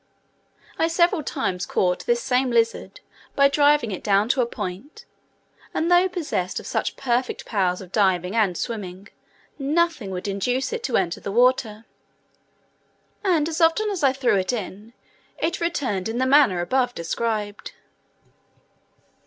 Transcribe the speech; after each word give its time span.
I 0.79 0.87
several 0.87 1.21
times 1.21 1.67
caught 1.67 2.07
this 2.07 2.23
same 2.23 2.49
lizard, 2.49 3.01
by 3.35 3.47
driving 3.49 3.91
it 3.91 4.01
down 4.03 4.29
to 4.29 4.41
a 4.41 4.47
point, 4.47 5.05
and 5.75 5.91
though 5.91 6.09
possessed 6.09 6.59
of 6.59 6.65
such 6.65 6.95
perfect 6.95 7.45
powers 7.45 7.81
of 7.81 7.91
diving 7.91 8.35
and 8.35 8.57
swimming, 8.57 9.09
nothing 9.59 10.09
would 10.09 10.27
induce 10.27 10.73
it 10.73 10.81
to 10.85 10.97
enter 10.97 11.19
the 11.19 11.31
water; 11.31 11.85
and 13.23 13.47
as 13.47 13.61
often 13.61 13.91
as 13.91 14.01
I 14.03 14.11
threw 14.11 14.37
it 14.37 14.51
in, 14.51 14.93
it 15.37 15.61
returned 15.61 16.09
in 16.09 16.17
the 16.17 16.25
manner 16.25 16.61
above 16.61 16.95
described. 16.95 17.73